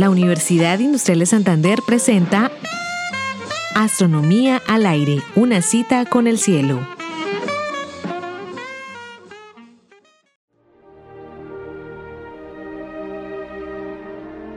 La 0.00 0.08
Universidad 0.08 0.78
Industrial 0.78 1.18
de 1.18 1.26
Santander 1.26 1.80
presenta 1.86 2.50
Astronomía 3.74 4.62
al 4.66 4.86
aire, 4.86 5.18
una 5.36 5.60
cita 5.60 6.06
con 6.06 6.26
el 6.26 6.38
cielo. 6.38 6.80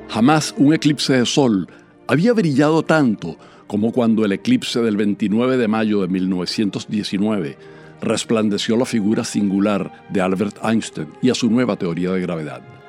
Jamás 0.08 0.56
un 0.58 0.74
eclipse 0.74 1.12
de 1.12 1.26
sol 1.26 1.68
había 2.08 2.32
brillado 2.32 2.84
tanto 2.84 3.36
como 3.68 3.92
cuando 3.92 4.24
el 4.24 4.32
eclipse 4.32 4.80
del 4.80 4.96
29 4.96 5.58
de 5.58 5.68
mayo 5.68 6.00
de 6.00 6.08
1919 6.08 7.58
resplandeció 8.02 8.78
la 8.78 8.86
figura 8.86 9.26
singular 9.26 10.06
de 10.08 10.22
Albert 10.22 10.60
Einstein 10.64 11.10
y 11.22 11.32
a 11.32 11.36
su 11.36 11.50
nueva 11.50 11.76
teoría 11.76 12.12
de 12.12 12.22
gravedad. 12.22 12.83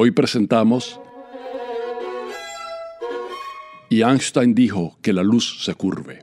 Hoy 0.00 0.12
presentamos 0.12 1.00
Y 3.88 4.02
Einstein 4.02 4.54
dijo 4.54 4.96
que 5.02 5.12
la 5.12 5.24
luz 5.24 5.64
se 5.64 5.74
curve. 5.74 6.20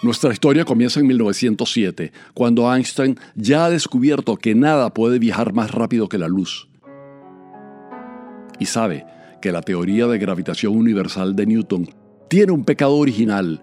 Nuestra 0.00 0.32
historia 0.32 0.64
comienza 0.64 0.98
en 0.98 1.06
1907, 1.08 2.12
cuando 2.32 2.74
Einstein 2.74 3.18
ya 3.34 3.66
ha 3.66 3.70
descubierto 3.70 4.36
que 4.36 4.54
nada 4.54 4.94
puede 4.94 5.18
viajar 5.18 5.52
más 5.52 5.70
rápido 5.70 6.08
que 6.08 6.16
la 6.16 6.28
luz. 6.28 6.70
Y 8.58 8.64
sabe 8.64 9.04
que 9.42 9.52
la 9.52 9.60
teoría 9.60 10.06
de 10.06 10.16
gravitación 10.16 10.74
universal 10.74 11.36
de 11.36 11.44
Newton 11.44 11.90
tiene 12.30 12.52
un 12.52 12.64
pecado 12.64 12.96
original, 12.96 13.60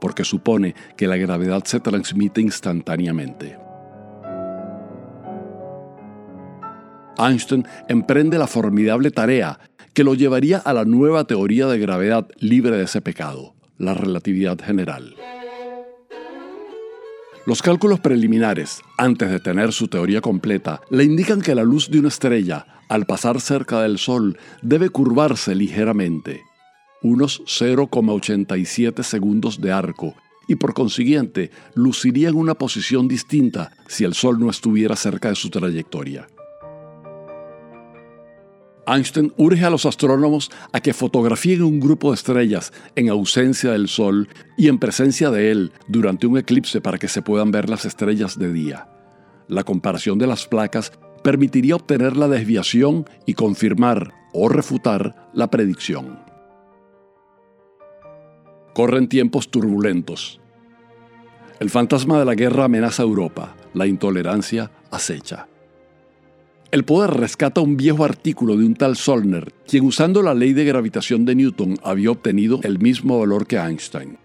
porque 0.00 0.22
supone 0.22 0.76
que 0.96 1.08
la 1.08 1.16
gravedad 1.16 1.64
se 1.64 1.80
transmite 1.80 2.40
instantáneamente. 2.40 3.69
Einstein 7.26 7.66
emprende 7.88 8.38
la 8.38 8.46
formidable 8.46 9.10
tarea 9.10 9.58
que 9.94 10.04
lo 10.04 10.14
llevaría 10.14 10.58
a 10.58 10.72
la 10.72 10.84
nueva 10.84 11.24
teoría 11.24 11.66
de 11.66 11.78
gravedad 11.78 12.28
libre 12.38 12.76
de 12.76 12.84
ese 12.84 13.00
pecado, 13.00 13.54
la 13.78 13.94
relatividad 13.94 14.58
general. 14.60 15.14
Los 17.46 17.62
cálculos 17.62 18.00
preliminares, 18.00 18.82
antes 18.98 19.30
de 19.30 19.40
tener 19.40 19.72
su 19.72 19.88
teoría 19.88 20.20
completa, 20.20 20.80
le 20.90 21.04
indican 21.04 21.40
que 21.40 21.54
la 21.54 21.64
luz 21.64 21.90
de 21.90 21.98
una 21.98 22.08
estrella, 22.08 22.66
al 22.88 23.06
pasar 23.06 23.40
cerca 23.40 23.82
del 23.82 23.98
Sol, 23.98 24.38
debe 24.62 24.90
curvarse 24.90 25.54
ligeramente, 25.54 26.42
unos 27.02 27.42
0,87 27.46 29.02
segundos 29.02 29.60
de 29.60 29.72
arco, 29.72 30.14
y 30.48 30.56
por 30.56 30.74
consiguiente 30.74 31.50
luciría 31.74 32.28
en 32.28 32.36
una 32.36 32.54
posición 32.54 33.08
distinta 33.08 33.72
si 33.88 34.04
el 34.04 34.14
Sol 34.14 34.38
no 34.38 34.50
estuviera 34.50 34.94
cerca 34.94 35.30
de 35.30 35.36
su 35.36 35.48
trayectoria. 35.48 36.26
Einstein 38.86 39.32
urge 39.36 39.64
a 39.64 39.70
los 39.70 39.86
astrónomos 39.86 40.50
a 40.72 40.80
que 40.80 40.94
fotografíen 40.94 41.62
un 41.62 41.80
grupo 41.80 42.10
de 42.10 42.16
estrellas 42.16 42.72
en 42.96 43.08
ausencia 43.08 43.72
del 43.72 43.88
Sol 43.88 44.28
y 44.56 44.68
en 44.68 44.78
presencia 44.78 45.30
de 45.30 45.50
él 45.50 45.72
durante 45.88 46.26
un 46.26 46.38
eclipse 46.38 46.80
para 46.80 46.98
que 46.98 47.08
se 47.08 47.22
puedan 47.22 47.50
ver 47.50 47.68
las 47.68 47.84
estrellas 47.84 48.38
de 48.38 48.52
día. 48.52 48.88
La 49.48 49.64
comparación 49.64 50.18
de 50.18 50.26
las 50.26 50.46
placas 50.46 50.92
permitiría 51.22 51.76
obtener 51.76 52.16
la 52.16 52.28
desviación 52.28 53.08
y 53.26 53.34
confirmar 53.34 54.14
o 54.32 54.48
refutar 54.48 55.28
la 55.34 55.50
predicción. 55.50 56.20
Corren 58.74 59.08
tiempos 59.08 59.50
turbulentos. 59.50 60.40
El 61.58 61.68
fantasma 61.68 62.18
de 62.18 62.24
la 62.24 62.34
guerra 62.34 62.64
amenaza 62.64 63.02
a 63.02 63.06
Europa, 63.06 63.56
la 63.74 63.86
intolerancia 63.86 64.70
acecha. 64.90 65.48
El 66.72 66.84
poder 66.84 67.10
rescata 67.10 67.60
un 67.60 67.76
viejo 67.76 68.04
artículo 68.04 68.56
de 68.56 68.64
un 68.64 68.74
tal 68.74 68.94
Solner, 68.94 69.52
quien 69.66 69.84
usando 69.84 70.22
la 70.22 70.34
ley 70.34 70.52
de 70.52 70.64
gravitación 70.64 71.24
de 71.24 71.34
Newton 71.34 71.76
había 71.82 72.12
obtenido 72.12 72.60
el 72.62 72.78
mismo 72.78 73.18
valor 73.18 73.48
que 73.48 73.56
Einstein. 73.56 74.18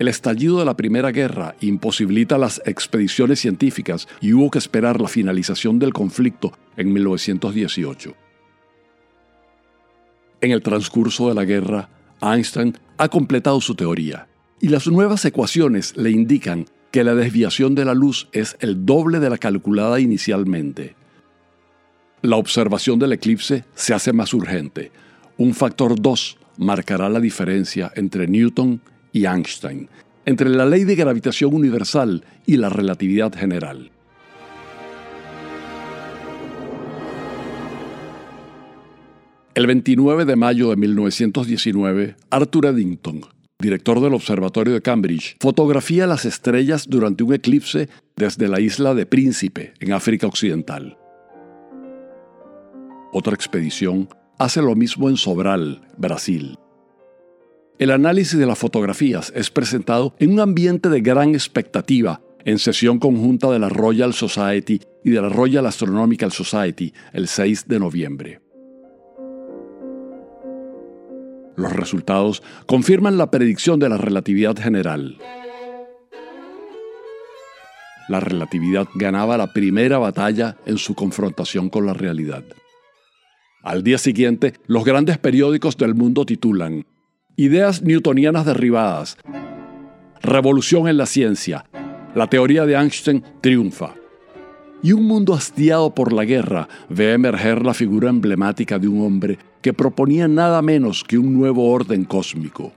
El 0.00 0.08
estallido 0.08 0.58
de 0.58 0.64
la 0.64 0.76
Primera 0.76 1.12
Guerra 1.12 1.54
imposibilita 1.60 2.38
las 2.38 2.60
expediciones 2.66 3.38
científicas 3.38 4.08
y 4.20 4.32
hubo 4.32 4.50
que 4.50 4.58
esperar 4.58 5.00
la 5.00 5.06
finalización 5.06 5.78
del 5.78 5.92
conflicto 5.92 6.52
en 6.76 6.92
1918. 6.92 8.14
En 10.40 10.50
el 10.50 10.60
transcurso 10.60 11.28
de 11.28 11.34
la 11.36 11.44
guerra, 11.44 11.88
Einstein 12.20 12.76
ha 12.98 13.08
completado 13.08 13.60
su 13.60 13.76
teoría 13.76 14.26
y 14.60 14.68
las 14.68 14.88
nuevas 14.88 15.24
ecuaciones 15.24 15.96
le 15.96 16.10
indican 16.10 16.66
que 16.90 17.04
la 17.04 17.14
desviación 17.14 17.74
de 17.74 17.84
la 17.84 17.94
luz 17.94 18.28
es 18.32 18.56
el 18.60 18.86
doble 18.86 19.20
de 19.20 19.30
la 19.30 19.38
calculada 19.38 20.00
inicialmente. 20.00 20.94
La 22.26 22.38
observación 22.38 22.98
del 22.98 23.12
eclipse 23.12 23.62
se 23.76 23.94
hace 23.94 24.12
más 24.12 24.34
urgente. 24.34 24.90
Un 25.36 25.54
factor 25.54 25.94
2 25.96 26.38
marcará 26.58 27.08
la 27.08 27.20
diferencia 27.20 27.92
entre 27.94 28.26
Newton 28.26 28.80
y 29.12 29.26
Einstein, 29.26 29.88
entre 30.24 30.48
la 30.48 30.66
ley 30.66 30.82
de 30.82 30.96
gravitación 30.96 31.54
universal 31.54 32.24
y 32.44 32.56
la 32.56 32.68
relatividad 32.68 33.32
general. 33.32 33.92
El 39.54 39.68
29 39.68 40.24
de 40.24 40.34
mayo 40.34 40.70
de 40.70 40.76
1919, 40.78 42.16
Arthur 42.30 42.66
Eddington, 42.66 43.20
director 43.60 44.00
del 44.00 44.14
Observatorio 44.14 44.74
de 44.74 44.82
Cambridge, 44.82 45.36
fotografía 45.38 46.08
las 46.08 46.24
estrellas 46.24 46.88
durante 46.88 47.22
un 47.22 47.34
eclipse 47.34 47.88
desde 48.16 48.48
la 48.48 48.58
isla 48.58 48.94
de 48.94 49.06
Príncipe, 49.06 49.74
en 49.78 49.92
África 49.92 50.26
Occidental. 50.26 50.96
Otra 53.18 53.32
expedición 53.32 54.10
hace 54.38 54.60
lo 54.60 54.74
mismo 54.74 55.08
en 55.08 55.16
Sobral, 55.16 55.80
Brasil. 55.96 56.58
El 57.78 57.90
análisis 57.90 58.38
de 58.38 58.44
las 58.44 58.58
fotografías 58.58 59.32
es 59.34 59.48
presentado 59.48 60.14
en 60.18 60.34
un 60.34 60.40
ambiente 60.40 60.90
de 60.90 61.00
gran 61.00 61.30
expectativa 61.30 62.20
en 62.44 62.58
sesión 62.58 62.98
conjunta 62.98 63.50
de 63.50 63.58
la 63.58 63.70
Royal 63.70 64.12
Society 64.12 64.82
y 65.02 65.12
de 65.12 65.22
la 65.22 65.30
Royal 65.30 65.64
Astronomical 65.64 66.30
Society 66.30 66.92
el 67.14 67.26
6 67.26 67.66
de 67.66 67.78
noviembre. 67.78 68.40
Los 71.56 71.72
resultados 71.72 72.42
confirman 72.66 73.16
la 73.16 73.30
predicción 73.30 73.78
de 73.78 73.88
la 73.88 73.96
relatividad 73.96 74.58
general. 74.58 75.16
La 78.10 78.20
relatividad 78.20 78.86
ganaba 78.94 79.38
la 79.38 79.54
primera 79.54 79.96
batalla 79.96 80.58
en 80.66 80.76
su 80.76 80.94
confrontación 80.94 81.70
con 81.70 81.86
la 81.86 81.94
realidad. 81.94 82.44
Al 83.66 83.82
día 83.82 83.98
siguiente, 83.98 84.54
los 84.68 84.84
grandes 84.84 85.18
periódicos 85.18 85.76
del 85.76 85.96
mundo 85.96 86.24
titulan 86.24 86.86
Ideas 87.34 87.82
newtonianas 87.82 88.46
derribadas. 88.46 89.18
Revolución 90.22 90.86
en 90.86 90.96
la 90.96 91.06
ciencia. 91.06 91.66
La 92.14 92.28
teoría 92.28 92.64
de 92.64 92.76
Einstein 92.76 93.24
triunfa. 93.40 93.96
Y 94.84 94.92
un 94.92 95.04
mundo 95.06 95.34
hastiado 95.34 95.92
por 95.96 96.12
la 96.12 96.24
guerra 96.24 96.68
ve 96.88 97.12
emerger 97.14 97.66
la 97.66 97.74
figura 97.74 98.08
emblemática 98.08 98.78
de 98.78 98.86
un 98.86 99.04
hombre 99.04 99.36
que 99.60 99.72
proponía 99.72 100.28
nada 100.28 100.62
menos 100.62 101.02
que 101.02 101.18
un 101.18 101.34
nuevo 101.34 101.68
orden 101.68 102.04
cósmico. 102.04 102.72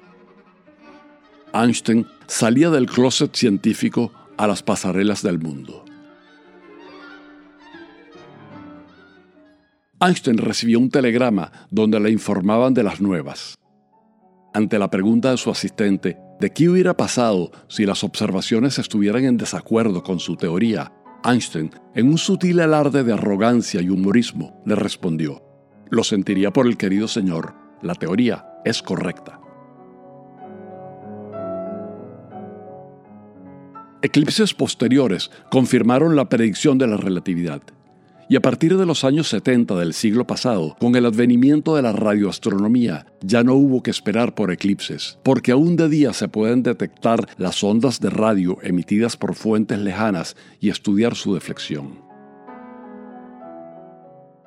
Einstein 1.54 2.08
salía 2.26 2.72
del 2.72 2.88
closet 2.88 3.36
científico 3.36 4.12
a 4.38 4.48
las 4.48 4.64
pasarelas 4.64 5.22
del 5.22 5.38
mundo. 5.38 5.86
Einstein 10.02 10.38
recibió 10.38 10.80
un 10.80 10.90
telegrama 10.90 11.52
donde 11.72 12.00
le 12.00 12.10
informaban 12.10 12.74
de 12.74 12.84
las 12.84 13.02
nuevas. 13.02 13.58
Ante 14.54 14.80
la 14.80 14.90
pregunta 14.90 15.32
de 15.32 15.38
su 15.38 15.50
asistente 15.52 16.18
de 16.40 16.52
qué 16.52 16.70
hubiera 16.70 16.96
pasado 16.96 17.52
si 17.68 17.86
las 17.86 18.04
observaciones 18.06 18.80
estuvieran 18.80 19.26
en 19.26 19.38
desacuerdo 19.38 20.02
con 20.02 20.20
su 20.20 20.38
teoría, 20.38 20.94
Einstein, 21.26 21.72
en 21.96 22.08
un 22.08 22.18
sutil 22.18 22.62
alarde 22.62 23.04
de 23.04 23.12
arrogancia 23.12 23.82
y 23.82 23.90
humorismo, 23.90 24.62
le 24.66 24.76
respondió, 24.76 25.44
lo 25.90 26.06
sentiría 26.06 26.52
por 26.52 26.66
el 26.66 26.78
querido 26.78 27.10
señor, 27.10 27.54
la 27.82 27.94
teoría 27.94 28.46
es 28.64 28.82
correcta. 28.82 29.42
Eclipses 34.02 34.54
posteriores 34.54 35.30
confirmaron 35.52 36.16
la 36.16 36.30
predicción 36.30 36.78
de 36.78 36.88
la 36.88 36.96
relatividad. 36.96 37.62
Y 38.32 38.36
a 38.36 38.42
partir 38.42 38.78
de 38.78 38.86
los 38.86 39.04
años 39.06 39.28
70 39.30 39.76
del 39.76 39.96
siglo 39.96 40.28
pasado, 40.28 40.78
con 40.80 40.96
el 40.96 41.08
advenimiento 41.08 41.76
de 41.76 41.82
la 41.82 41.94
radioastronomía, 41.94 43.08
ya 43.22 43.44
no 43.44 43.56
hubo 43.56 43.82
que 43.82 43.90
esperar 43.90 44.36
por 44.36 44.52
eclipses, 44.52 45.18
porque 45.24 45.52
aún 45.52 45.76
de 45.76 45.90
día 45.90 46.14
se 46.14 46.28
pueden 46.28 46.62
detectar 46.62 47.28
las 47.38 47.64
ondas 47.64 48.00
de 48.00 48.12
radio 48.12 48.60
emitidas 48.62 49.18
por 49.18 49.34
fuentes 49.34 49.80
lejanas 49.80 50.38
y 50.60 50.70
estudiar 50.70 51.16
su 51.16 51.34
deflexión. 51.34 52.04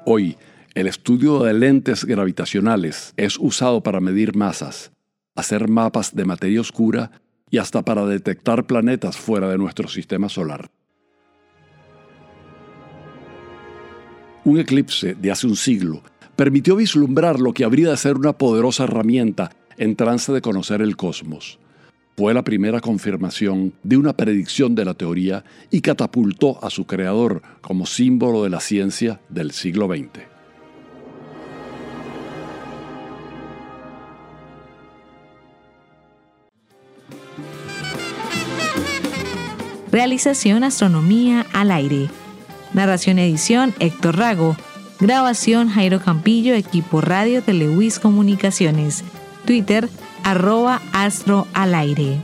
Hoy, 0.06 0.36
el 0.74 0.86
estudio 0.86 1.42
de 1.42 1.52
lentes 1.52 2.04
gravitacionales 2.04 3.12
es 3.16 3.36
usado 3.36 3.82
para 3.82 4.00
medir 4.00 4.36
masas, 4.36 4.92
hacer 5.34 5.68
mapas 5.68 6.14
de 6.14 6.24
materia 6.24 6.60
oscura 6.60 7.10
y 7.50 7.58
hasta 7.58 7.82
para 7.82 8.06
detectar 8.06 8.64
planetas 8.64 9.16
fuera 9.16 9.48
de 9.48 9.58
nuestro 9.58 9.88
sistema 9.88 10.28
solar. 10.28 10.70
Un 14.44 14.58
eclipse 14.58 15.14
de 15.14 15.30
hace 15.30 15.46
un 15.46 15.54
siglo 15.54 16.02
permitió 16.34 16.74
vislumbrar 16.74 17.38
lo 17.38 17.52
que 17.52 17.64
habría 17.64 17.90
de 17.90 17.96
ser 17.96 18.16
una 18.16 18.32
poderosa 18.32 18.84
herramienta 18.84 19.52
en 19.76 19.94
trance 19.94 20.32
de 20.32 20.40
conocer 20.40 20.82
el 20.82 20.96
cosmos. 20.96 21.60
Fue 22.16 22.34
la 22.34 22.42
primera 22.42 22.80
confirmación 22.80 23.72
de 23.84 23.96
una 23.96 24.16
predicción 24.16 24.74
de 24.74 24.84
la 24.84 24.94
teoría 24.94 25.44
y 25.70 25.80
catapultó 25.80 26.62
a 26.62 26.70
su 26.70 26.86
creador 26.86 27.42
como 27.60 27.86
símbolo 27.86 28.42
de 28.42 28.50
la 28.50 28.60
ciencia 28.60 29.20
del 29.28 29.52
siglo 29.52 29.86
XX. 29.86 30.32
Realización 39.92 40.64
Astronomía 40.64 41.46
al 41.52 41.70
aire. 41.70 42.08
Narración 42.74 43.18
edición 43.18 43.74
Héctor 43.80 44.16
Rago. 44.16 44.56
Grabación 44.98 45.68
Jairo 45.68 46.00
Campillo, 46.00 46.54
equipo 46.54 47.00
radio 47.00 47.42
de 47.42 47.52
Lewis 47.52 47.98
Comunicaciones. 47.98 49.04
Twitter 49.44 49.88
arroba 50.22 50.80
astro 50.92 51.46
al 51.52 51.74
aire. 51.74 52.18